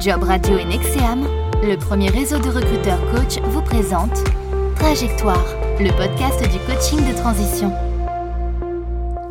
[0.00, 1.26] Job Radio et Nexeam,
[1.62, 4.24] le premier réseau de recruteurs coach, vous présente
[4.76, 5.44] Trajectoire,
[5.78, 7.70] le podcast du coaching de transition.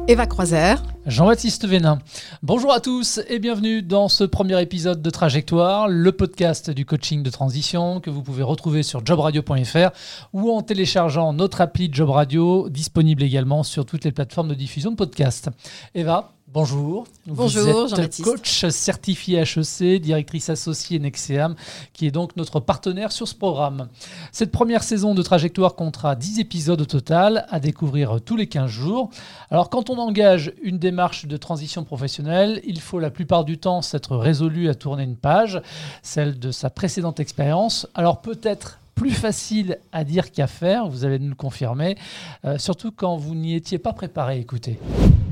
[0.08, 0.76] Eva Croiser.
[1.08, 1.98] Jean-Baptiste Vénin.
[2.44, 7.24] Bonjour à tous et bienvenue dans ce premier épisode de Trajectoire, le podcast du coaching
[7.24, 9.90] de transition que vous pouvez retrouver sur jobradio.fr
[10.34, 14.92] ou en téléchargeant notre appli Job Radio, disponible également sur toutes les plateformes de diffusion
[14.92, 15.50] de podcasts.
[15.96, 17.06] Eva, Bonjour.
[17.28, 21.54] Bonjour, Vous êtes coach certifié HEC, directrice associée Nexeam,
[21.94, 23.88] qui est donc notre partenaire sur ce programme.
[24.32, 28.68] Cette première saison de Trajectoire comptera 10 épisodes au total à découvrir tous les 15
[28.68, 29.12] jours.
[29.52, 33.84] Alors, quand on engage une démarche de transition professionnelle, il faut la plupart du temps
[33.84, 35.62] s'être résolu à tourner une page,
[36.02, 37.86] celle de sa précédente expérience.
[37.94, 41.96] Alors, peut-être plus facile à dire qu'à faire, vous allez nous le confirmer,
[42.44, 44.40] euh, surtout quand vous n'y étiez pas préparé.
[44.40, 44.80] Écoutez.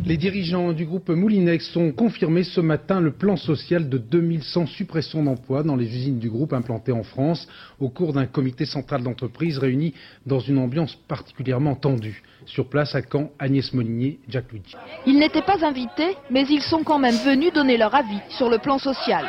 [0.07, 5.21] Les dirigeants du groupe Moulinex ont confirmé ce matin le plan social de 2100 suppressions
[5.21, 7.45] d'emplois dans les usines du groupe implantées en France
[7.81, 9.93] au cours d'un comité central d'entreprise réuni
[10.25, 12.23] dans une ambiance particulièrement tendue.
[12.45, 14.77] Sur place à Caen, Agnès Molinier, Jack Luigi.
[15.05, 18.59] Ils n'étaient pas invités, mais ils sont quand même venus donner leur avis sur le
[18.59, 19.25] plan social.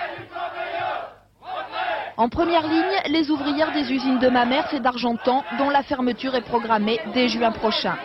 [2.16, 6.42] En première ligne, les ouvrières des usines de Mamers et d'Argentan, dont la fermeture est
[6.42, 7.96] programmée dès juin prochain.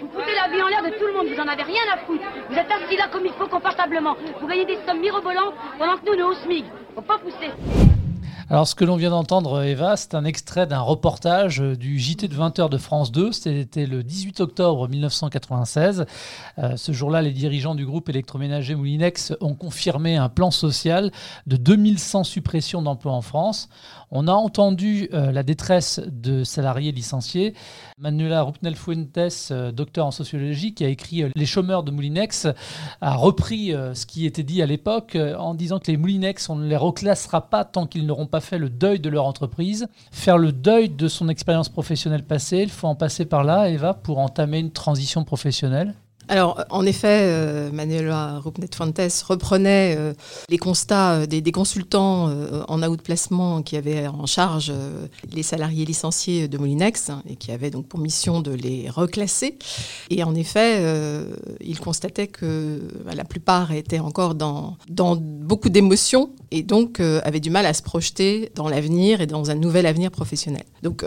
[0.00, 1.98] Vous foutez la vie en l'air de tout le monde, vous en avez rien à
[1.98, 2.24] foutre.
[2.48, 4.16] Vous êtes assis là comme il faut confortablement.
[4.40, 6.64] Vous gagnez des sommes mirobolantes pendant que nous, nous, au SMIC.
[6.94, 7.95] Faut pas pousser.
[8.48, 12.34] Alors, ce que l'on vient d'entendre, Eva, c'est un extrait d'un reportage du JT de
[12.36, 13.32] 20h de France 2.
[13.32, 16.06] C'était le 18 octobre 1996.
[16.58, 21.10] Euh, ce jour-là, les dirigeants du groupe électroménager Moulinex ont confirmé un plan social
[21.48, 23.68] de 2100 suppressions d'emplois en France.
[24.12, 27.52] On a entendu euh, la détresse de salariés licenciés.
[27.98, 32.46] Manuela Rupnel-Fuentes, euh, docteur en sociologie, qui a écrit Les chômeurs de Moulinex,
[33.00, 36.68] a repris ce qui était dit à l'époque en disant que les Moulinex, on ne
[36.68, 40.52] les reclassera pas tant qu'ils n'auront pas fait le deuil de leur entreprise, faire le
[40.52, 42.58] deuil de son expérience professionnelle passée.
[42.58, 45.94] Il faut en passer par là, Eva, pour entamer une transition professionnelle
[46.28, 50.12] alors, en effet, euh, Manuela Rupnet-Fuentes reprenait euh,
[50.48, 52.28] les constats euh, des, consultants
[52.68, 54.72] en outplacement qui avaient en charge
[55.32, 59.58] les salariés licenciés de Molinex et qui avaient donc pour mission de les reclasser.
[60.10, 60.82] Et en effet,
[61.60, 64.76] il constatait que la plupart étaient encore dans
[65.16, 69.54] beaucoup d'émotions et donc avaient du mal à se projeter dans l'avenir et dans un
[69.54, 70.64] nouvel avenir professionnel.
[70.82, 71.04] Donc,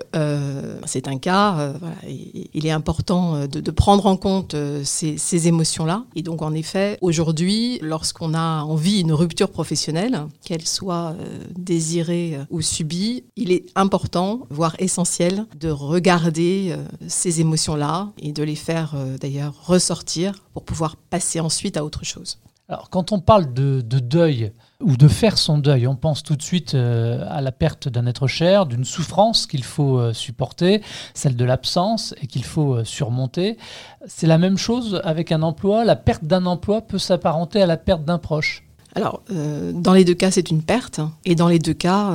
[0.85, 6.05] c'est un cas, voilà, il est important de, de, prendre en compte ces ces, émotions-là.
[6.15, 12.35] Et donc, en effet, aujourd'hui, lorsqu'on a envie d'une rupture professionnelle, qu'elle soit euh, désirée
[12.35, 18.43] euh, ou subie, il est important, voire essentiel, de regarder euh, ces émotions-là et de
[18.43, 22.39] les faire d'ailleurs ressortir pour pouvoir passer ensuite à autre chose.
[22.69, 26.43] Alors, quand on parle de, deuil ou de faire son deuil, on pense tout de
[26.43, 30.83] suite euh, à la perte d'un être cher, d'une souffrance qu'il faut euh, supporter,
[31.15, 33.57] celle de l'absence et qu'il faut euh, surmonter.
[34.05, 35.83] C'est la même chose avec un emploi.
[35.83, 38.68] La perte d'un emploi peut s'apparenter à la perte d'un proche.
[38.95, 40.99] Alors, dans les deux cas, c'est une perte.
[41.25, 42.11] Et dans les deux cas,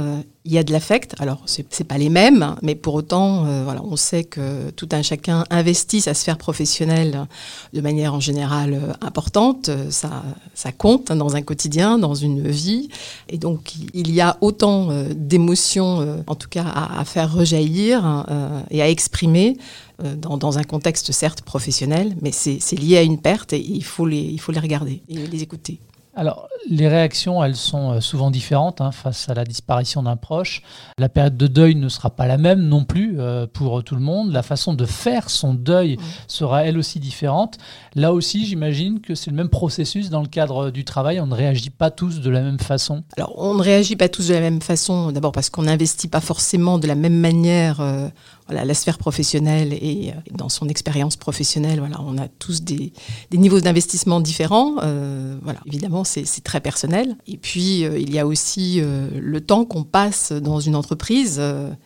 [0.47, 1.15] il y a de l'affect.
[1.21, 4.89] Alors, ce n'est pas les mêmes, mais pour autant, euh, voilà, on sait que tout
[4.93, 7.27] un chacun investit sa sphère professionnelle
[7.73, 9.71] de manière en général euh, importante.
[9.89, 12.91] Ça, ça compte dans un quotidien, dans une vie.
[13.31, 18.27] Et donc, il y a autant euh, d'émotions, en tout cas, à, faire rejaillir
[18.71, 19.56] et à exprimer
[20.03, 24.06] dans, dans, un contexte certes professionnel, mais c'est lié à une perte et il faut
[24.06, 25.79] les, il faut les regarder et les écouter.
[26.16, 30.62] Alors, les réactions, elles sont euh, souvent différentes hein, face à la disparition d'un proche.
[30.97, 34.00] La période de deuil ne sera pas la même non plus euh, pour tout le
[34.00, 34.32] monde.
[34.32, 35.98] La façon de faire son deuil
[36.28, 37.58] sera elle aussi différente.
[37.97, 41.20] Là aussi, j'imagine que c'est le même processus dans le cadre du travail.
[41.20, 43.02] On ne réagit pas tous de la même façon.
[43.16, 45.10] Alors, on ne réagit pas tous de la même façon.
[45.10, 47.81] D'abord parce qu'on n'investit pas forcément de la même manière.
[47.81, 48.08] Euh,
[48.47, 52.93] voilà, la sphère professionnelle et, euh, dans son expérience professionnelle, voilà, on a tous des,
[53.31, 54.77] des niveaux d'investissement différents.
[54.82, 57.16] Euh, voilà, évidemment, c'est très personnel.
[57.27, 61.41] Et puis, euh, il y a aussi le temps qu'on passe dans une entreprise.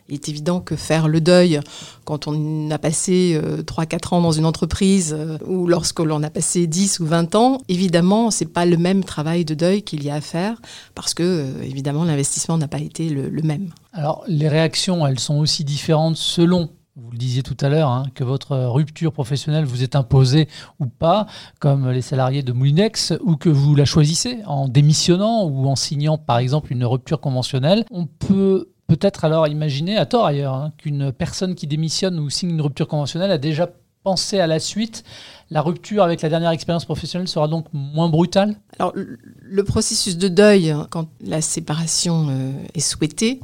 [0.07, 1.59] il est évident que faire le deuil
[2.05, 5.15] quand on a passé 3-4 ans dans une entreprise
[5.45, 9.45] ou lorsque l'on a passé 10 ou 20 ans, évidemment, c'est pas le même travail
[9.45, 10.61] de deuil qu'il y a à faire
[10.95, 13.69] parce que, évidemment, l'investissement n'a pas été le, le même.
[13.91, 18.03] Alors, les réactions, elles sont aussi différentes selon vous le disiez tout à l'heure, hein,
[18.13, 20.47] que votre rupture professionnelle vous est imposée
[20.79, 21.27] ou pas,
[21.59, 26.17] comme les salariés de Moulinex, ou que vous la choisissez en démissionnant ou en signant
[26.17, 27.85] par exemple une rupture conventionnelle.
[27.89, 32.49] On peut peut-être alors imaginer, à tort ailleurs, hein, qu'une personne qui démissionne ou signe
[32.49, 33.69] une rupture conventionnelle a déjà
[34.03, 35.03] penser à la suite,
[35.49, 38.55] la rupture avec la dernière expérience professionnelle sera donc moins brutale?
[38.77, 43.39] Alors, le processus de deuil, quand la séparation euh, est souhaitée,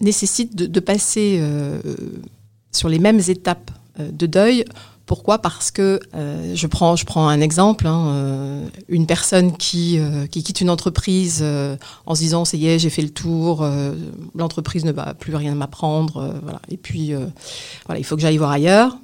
[0.00, 1.80] nécessite de, passer euh,
[2.72, 4.64] sur les mêmes étapes euh, de deuil.
[5.06, 5.38] Pourquoi?
[5.38, 9.98] Parce que je, prends, je prends un exemple, hein, une personne qui,
[10.30, 11.44] qui quitte une entreprise
[12.06, 13.68] en se disant ça y est, j'ai fait le tour,
[14.36, 16.62] l'entreprise ne va plus rien m'apprendre, voilà.
[16.68, 17.12] et puis
[17.86, 18.98] voilà, il faut que j'aille voir ailleurs.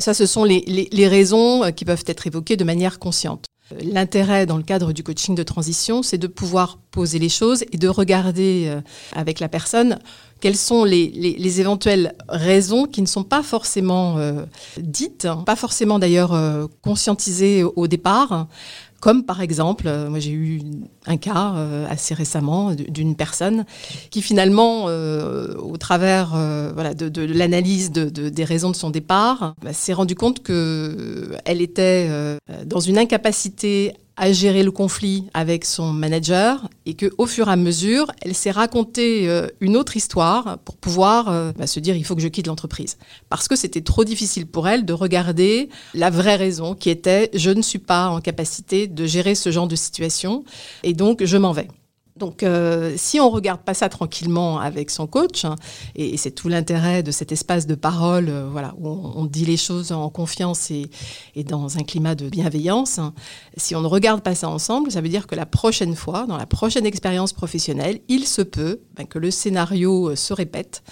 [0.00, 3.47] ça, ce sont les raisons qui peuvent être évoquées de manière consciente.
[3.82, 7.76] L'intérêt dans le cadre du coaching de transition, c'est de pouvoir poser les choses et
[7.76, 8.80] de regarder euh,
[9.14, 9.98] avec la personne
[10.40, 14.44] quelles sont les, éventuelles raisons qui ne sont pas forcément euh,
[14.78, 18.46] dites, pas forcément d'ailleurs euh, conscientisées au départ,
[19.00, 20.60] comme par exemple, euh, moi j'ai eu
[21.06, 23.64] un cas euh, assez récemment d'une personne
[24.10, 29.92] qui finalement, euh, au travers de, l'analyse de, des raisons de son départ, bah, s'est
[29.92, 32.08] rendu compte qu'elle était
[32.66, 37.52] dans une incapacité à gérer le conflit avec son manager et que au fur et
[37.52, 41.96] à mesure, elle s'est raconté euh, une autre histoire pour pouvoir euh, bah, se dire
[41.96, 42.98] il faut que je quitte l'entreprise
[43.28, 47.50] parce que c'était trop difficile pour elle de regarder la vraie raison qui était je
[47.50, 50.44] ne suis pas en capacité de gérer ce genre de situation
[50.82, 51.68] et donc je m'en vais.
[52.18, 55.54] Donc, euh, si on regarde pas ça tranquillement avec son coach, hein,
[55.94, 59.56] et, c'est tout l'intérêt de cet espace de parole, euh, voilà, où on, dit les
[59.56, 60.90] choses en confiance et,
[61.44, 63.14] dans un climat de bienveillance, hein,
[63.56, 66.36] si on ne regarde pas ça ensemble, ça veut dire que la prochaine fois, dans
[66.36, 70.82] la prochaine expérience professionnelle, il se peut ben, que le scénario euh, se répète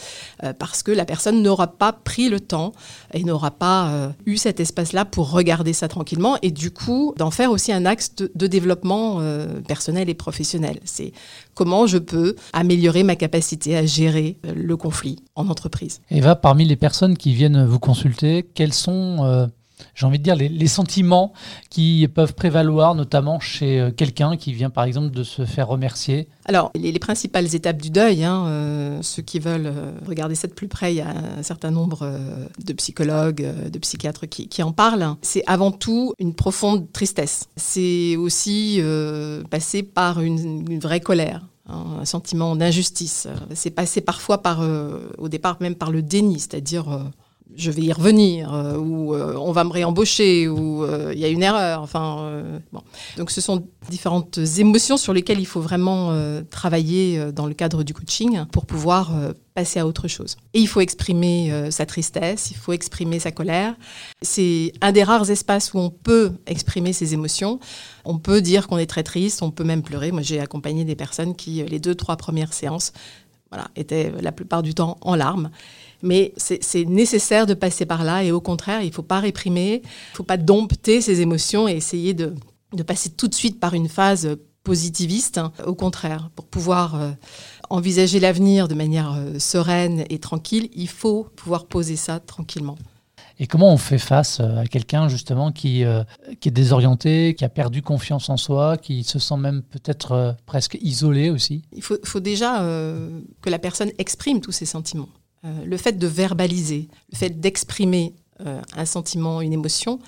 [0.58, 2.72] parce que la personne n'aura pas pris le temps
[3.12, 7.50] et n'aura pas eu cet espace-là pour regarder ça tranquillement et du coup d'en faire
[7.50, 9.20] aussi un axe de, de développement
[9.66, 10.80] personnel et professionnel.
[10.84, 11.12] C'est
[11.54, 16.00] comment je peux améliorer ma capacité à gérer euh, le conflit en entreprise.
[16.10, 19.48] Eva, parmi les personnes qui viennent vous consulter, quels sont...
[19.80, 21.32] Euh, j'ai envie de dire, les, sentiments
[21.70, 26.28] qui peuvent prévaloir, notamment chez euh, quelqu'un qui vient par exemple de se faire remercier
[26.44, 29.72] Alors, les, principales étapes du deuil, hein, ceux qui veulent
[30.06, 32.10] regarder ça de plus près, il y a un certain nombre
[32.64, 35.14] de psychologues, de psychiatres qui, en parlent.
[35.22, 37.48] C'est avant tout une profonde tristesse.
[37.56, 38.80] C'est aussi
[39.50, 43.28] passer par une vraie colère un sentiment d'injustice.
[43.54, 47.02] C'est passé parfois par, euh, au départ même par le déni, c'est-à-dire euh,
[47.54, 51.42] je vais y revenir, euh, ou on va me réembaucher, ou il y a une
[51.42, 51.82] erreur.
[51.82, 52.82] Enfin, bon.
[53.16, 56.12] Donc ce sont différentes émotions sur lesquelles il faut vraiment
[56.50, 59.12] travailler dans le cadre du coaching pour pouvoir
[59.56, 60.36] passer à autre chose.
[60.52, 63.74] Et il faut exprimer euh, sa tristesse, il faut exprimer sa colère.
[64.20, 67.58] C'est un des rares espaces où on peut exprimer ses émotions.
[68.04, 70.12] On peut dire qu'on est très triste, on peut même pleurer.
[70.12, 72.92] Moi, j'ai accompagné des personnes qui, euh, les deux, trois premières séances,
[73.50, 75.50] voilà, étaient la plupart du temps en larmes.
[76.02, 79.82] Mais c'est nécessaire de passer par là et au contraire, il ne faut pas réprimer,
[79.84, 82.34] il ne faut pas dompter ses émotions et essayer de,
[82.74, 85.40] de, passer tout de suite par une phase positiviste.
[85.64, 86.94] Au contraire, pour pouvoir...
[86.96, 87.10] Euh,
[87.70, 92.76] envisager l'avenir de manière euh, sereine et tranquille, il faut pouvoir poser ça tranquillement.
[93.38, 96.04] Et comment on fait face euh, à quelqu'un justement qui, euh,
[96.40, 100.78] qui est désorienté, qui a perdu confiance en soi, qui se sent même peut-être presque
[100.80, 101.62] isolé aussi?
[101.72, 102.60] Il faut, faut déjà
[103.42, 105.08] que la personne exprime tous ses sentiments.
[105.44, 109.98] Le fait de verbaliser, le fait d'exprimer euh, un sentiment, une émotion,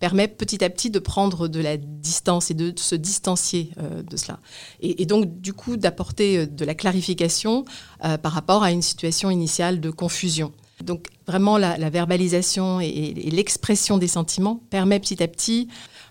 [0.00, 4.16] permet petit à petit de prendre de la distance et de se distancier euh, de
[4.16, 4.40] cela.
[4.80, 7.64] Et, donc, du coup, d'apporter euh, de la clarification
[8.00, 10.52] par rapport à une situation initiale de confusion.
[10.82, 15.68] Donc, vraiment, la, verbalisation et, l'expression des sentiments permet petit à petit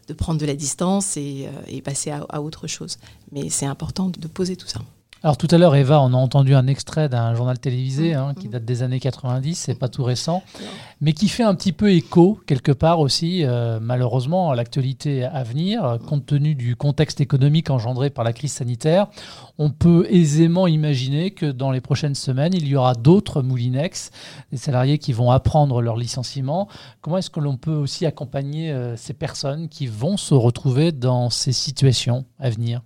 [0.08, 1.50] de prendre de la distance et,
[1.84, 2.98] passer à autre chose.
[3.34, 4.80] Mais c'est important de poser tout ça.
[5.26, 8.34] Alors tout à l'heure, Eva, on a entendu un extrait d'un journal télévisé mmh, hein,
[8.40, 8.52] qui mmh.
[8.52, 10.44] date des années 90, c'est pas tout récent,
[11.02, 15.42] mais qui fait un petit peu écho quelque part aussi, euh, malheureusement, à l'actualité à
[15.42, 19.08] venir, compte tenu du contexte économique engendré par la crise sanitaire.
[19.58, 24.12] On peut aisément imaginer que dans les prochaines semaines, il y aura d'autres Moulinex,
[24.52, 26.68] des salariés qui vont apprendre leur licenciement.
[27.02, 31.32] Comment est-ce que l'on peut aussi accompagner euh, ces personnes qui vont se retrouver dans
[31.32, 32.84] ces situations à venir?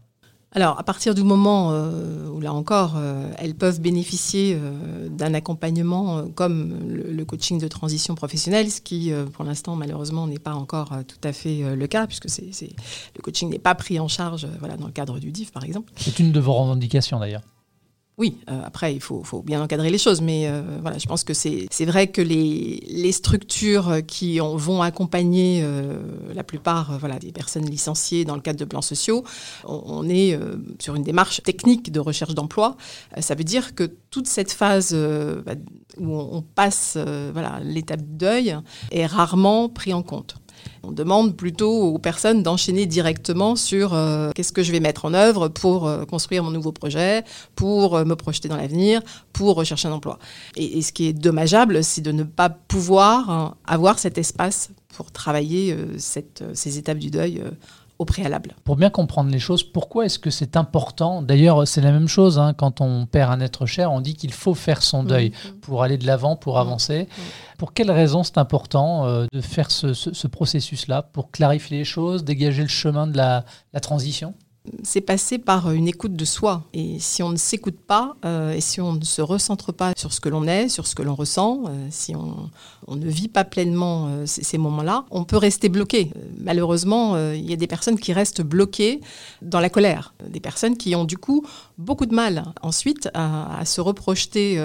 [0.52, 5.36] Alors, à partir du moment euh, où, là encore, euh, elles peuvent bénéficier euh, d'un
[5.36, 10.94] accompagnement comme le, coaching de transition professionnelle, ce qui, pour l'instant, malheureusement, n'est pas encore
[11.08, 14.92] tout à fait le cas, puisque le coaching n'est pas pris en charge dans le
[14.92, 15.92] cadre du DIF, par exemple.
[15.96, 17.42] C'est une de vos revendications, d'ailleurs.
[18.20, 20.62] Oui, euh, après, il faut, bien encadrer les choses, mais euh,
[21.00, 25.98] je pense que c'est vrai que les, structures qui ont, vont accompagner euh,
[26.34, 29.24] la plupart des personnes licenciées dans le cadre de plans sociaux,
[29.64, 30.38] on, est
[30.80, 32.76] sur une démarche technique de recherche d'emploi.
[33.20, 35.54] ça veut dire que toute cette phase bah,
[35.98, 36.98] où on, passe
[37.64, 38.58] l'étape deuil
[38.92, 40.36] est rarement prise en compte.
[40.84, 45.14] On demande plutôt aux personnes d'enchaîner directement sur euh, qu'est-ce que je vais mettre en
[45.14, 47.24] œuvre pour euh, construire mon nouveau projet,
[47.56, 49.02] pour euh, me projeter dans l'avenir,
[49.34, 50.20] pour rechercher un emploi.
[50.56, 55.12] Et, ce qui est dommageable, c'est de ne pas pouvoir hein, avoir cet espace pour
[55.12, 57.42] travailler ces étapes du deuil
[58.00, 58.56] au préalable.
[58.64, 61.22] Pour bien comprendre les choses, pourquoi est-ce que c'est important?
[61.22, 64.32] D'ailleurs, c'est la même chose, hein, quand on perd un être cher, on dit qu'il
[64.34, 65.60] faut faire son deuil mmh, mmh.
[65.60, 67.08] pour aller de l'avant, pour mmh, avancer.
[67.58, 71.04] Pour quelles raisons c'est important euh, de faire ce, processus-là?
[71.04, 73.44] Pour clarifier les choses, dégager le chemin de la
[73.82, 74.34] transition?
[74.84, 76.64] C'est passé par une écoute de soi.
[76.74, 80.14] Et si on ne s'écoute pas, euh, et si on ne se recentre pas sur
[80.14, 82.50] ce que l'on est, sur ce que l'on ressent, euh, si on,
[82.96, 86.12] ne vit pas pleinement euh, ces, moments-là, on peut rester bloqué.
[86.40, 89.02] malheureusement, il y a des personnes qui restent bloquées
[89.42, 90.14] dans la colère.
[90.28, 91.46] Des personnes qui ont du coup
[91.80, 94.62] beaucoup de mal ensuite à, se reprojeter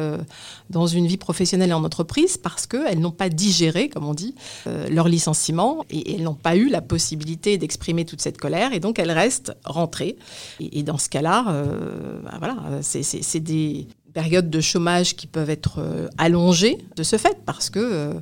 [0.71, 4.35] dans une vie professionnelle et en entreprise parce qu'elles n'ont pas digéré, comme on dit,
[4.67, 8.99] leur licenciement et, elles n'ont pas eu la possibilité d'exprimer toute cette colère et donc
[8.99, 10.17] elles restent rentrées
[10.61, 15.79] et, dans ce cas-là, euh, bah voilà, c'est des périodes de chômage qui peuvent être
[15.79, 18.15] euh, allongées de ce fait parce que euh,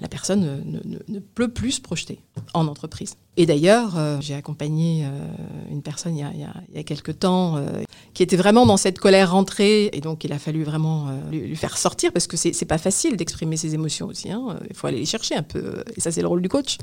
[0.00, 0.62] la personne
[1.08, 2.20] ne, peut plus se projeter
[2.54, 3.16] en entreprise.
[3.36, 5.10] Et d'ailleurs, euh, j'ai accompagné euh,
[5.70, 7.82] une personne il y a, il quelques temps euh,
[8.18, 11.78] qui était vraiment dans cette colère rentrée, et donc il a fallu vraiment lui, faire
[11.78, 14.32] sortir parce que c'est pas facile d'exprimer ses émotions aussi.
[14.32, 14.58] Hein.
[14.68, 16.78] Il faut aller les chercher un peu, et ça c'est le rôle du coach.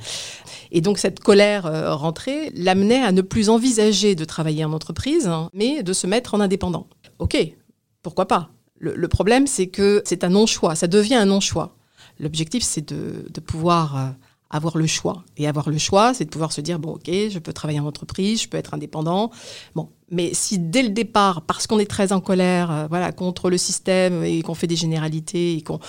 [0.71, 1.63] Et donc cette colère
[1.99, 6.35] rentrée l'amenait à ne plus envisager de travailler en entreprise, hein, mais de se mettre
[6.35, 6.87] en indépendant.
[7.19, 7.37] Ok,
[8.01, 8.51] pourquoi pas?
[8.79, 11.75] Le problème, c'est que c'est un non-choix, ça devient un non-choix.
[12.17, 14.09] L'objectif, c'est de, pouvoir euh,
[14.49, 15.23] avoir le choix.
[15.37, 17.85] Et avoir le choix, c'est de pouvoir se dire, bon, ok, je peux travailler en
[17.85, 19.31] entreprise, je peux être indépendant.
[19.75, 23.49] Bon, mais si dès le départ, parce qu'on est très en colère euh, voilà, contre
[23.49, 25.79] le système et qu'on fait des généralités et qu'on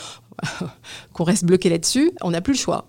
[1.24, 2.88] reste bloqué là-dessus, on n'a plus le choix.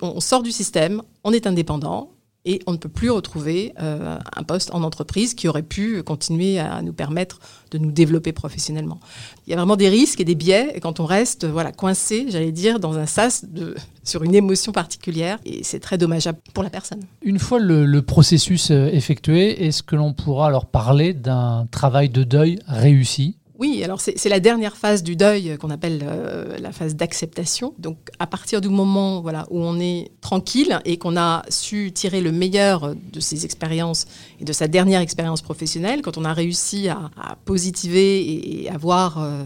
[0.00, 2.12] On sort du système, on est indépendant,
[2.44, 6.58] et on ne peut plus retrouver euh, un poste en entreprise qui aurait pu continuer
[6.58, 7.38] à nous permettre
[7.70, 8.98] de nous développer professionnellement.
[9.46, 12.52] Il y a vraiment des risques et des biais quand on reste voilà, coincé, j'allais
[12.52, 13.44] dire, dans un sas
[14.04, 17.00] sur une émotion particulière et c'est très dommageable pour la personne.
[17.22, 22.08] Une fois le, le processus euh, effectué, est-ce que l'on pourra alors parler d'un travail
[22.08, 23.36] de deuil réussi?
[23.60, 27.74] Oui, alors c'est la dernière phase du deuil qu'on appelle euh, la phase d'acceptation.
[27.76, 32.22] Donc à partir du moment voilà, où on est tranquille et qu'on a su tirer
[32.22, 34.06] le meilleur de ses expériences
[34.40, 37.10] et de sa dernière expérience professionnelle, quand on a réussi à,
[37.44, 39.44] positiver et, à voir euh,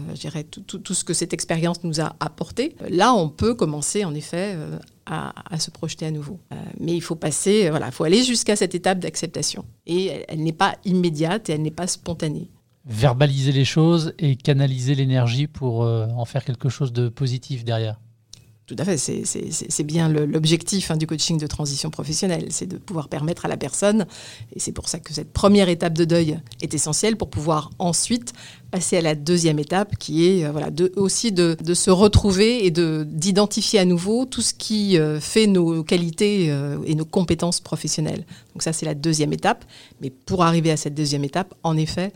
[0.49, 4.53] tout, tout, ce que cette expérience nous a apporté, là on peut commencer en effet
[4.55, 6.39] euh, à, se projeter à nouveau.
[6.79, 9.65] mais il faut passer, voilà, il faut aller jusqu'à cette étape d'acceptation.
[9.85, 12.49] Et elle n'est pas immédiate et elle n'est pas spontanée
[12.85, 17.99] verbaliser les choses et canaliser l'énergie pour euh, en faire quelque chose de positif derrière.
[18.67, 23.09] Tout à fait, c'est bien l'objectif hein, du coaching de transition professionnelle, c'est de pouvoir
[23.09, 24.07] permettre à la personne,
[24.55, 28.33] et c'est pour ça que cette première étape de deuil est essentielle pour pouvoir ensuite
[28.71, 33.77] passer à la deuxième étape qui est euh, voilà, aussi de, se retrouver et d'identifier
[33.77, 38.25] à nouveau tout ce qui euh, fait nos qualités euh, et nos compétences professionnelles.
[38.53, 39.63] Donc ça c'est la deuxième étape,
[40.01, 42.13] mais pour arriver à cette deuxième étape, en effet,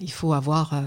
[0.00, 0.82] il faut avoir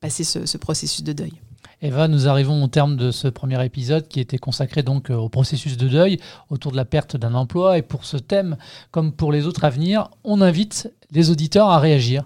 [0.00, 1.32] passé ce processus de deuil.
[1.82, 5.30] Eva, nous arrivons au terme de ce premier épisode qui était consacré donc euh, au
[5.30, 6.20] processus de deuil
[6.50, 7.78] autour de la perte d'un emploi.
[7.78, 8.58] Et pour ce thème,
[8.90, 12.24] comme pour les autres à venir, on invite les auditeurs à réagir.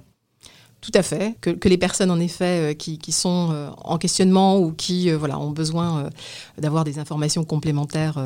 [0.80, 1.36] Tout à fait.
[1.40, 5.52] Que, les personnes, en effet, euh, qui, sont euh, en questionnement ou qui voilà, ont
[5.52, 6.10] besoin
[6.58, 8.18] d'avoir des informations complémentaires,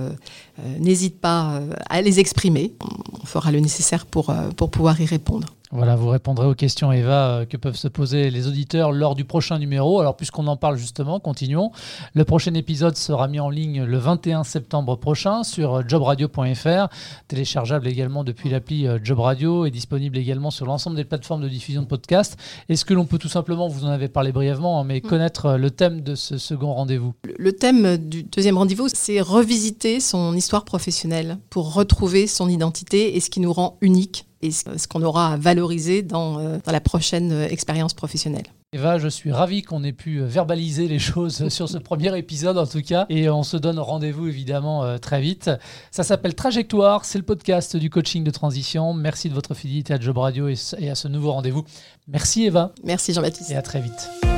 [0.78, 2.74] n'hésitent pas à les exprimer.
[3.22, 5.54] On fera le nécessaire pour, pour pouvoir y répondre.
[5.70, 9.26] Voilà, vous répondrez aux questions, Eva, euh, que peuvent se poser les auditeurs lors du
[9.26, 10.00] prochain numéro.
[10.00, 11.72] Alors, puisqu'on en parle justement, continuons.
[12.14, 16.88] Le prochain épisode sera mis en ligne le 21 septembre prochain sur euh, jobradio.fr,
[17.28, 21.48] téléchargeable également depuis l'appli euh, Job Radio et disponible également sur l'ensemble des plateformes de
[21.48, 22.38] diffusion de podcasts.
[22.70, 25.08] Est-ce que l'on peut tout simplement, vous en avez parlé brièvement, hein, mais mm.
[25.08, 27.12] connaître le thème de ce second rendez-vous?
[27.36, 33.20] Le thème du deuxième rendez-vous, c'est revisiter son histoire professionnelle pour retrouver son identité et
[33.20, 36.80] ce qui nous rend unique et ce qu'on aura à valoriser dans, euh, dans la
[36.80, 38.46] prochaine euh, expérience professionnelle.
[38.72, 42.58] Eva, je suis ravi qu'on ait pu euh, verbaliser les choses sur ce premier épisode
[42.58, 43.06] en tout cas.
[43.08, 45.50] Et on se donne rendez-vous évidemment très vite.
[45.90, 48.94] Ça s'appelle Trajectoire, c'est le podcast du coaching de transition.
[48.94, 51.64] Merci de votre fidélité à Job Radio et à ce nouveau rendez-vous.
[52.06, 52.72] Merci Eva.
[52.84, 53.50] Merci Jean-Baptiste.
[53.50, 54.37] Et à très vite.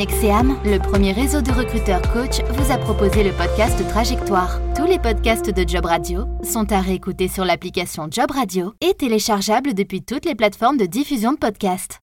[0.00, 4.58] Nexeam, le premier réseau de recruteurs coach, vous a proposé le podcast Trajectoire.
[4.74, 9.74] Tous les podcasts de Job Radio sont à réécouter sur l'application Job Radio et téléchargeables
[9.74, 12.00] depuis toutes les plateformes de diffusion de podcasts.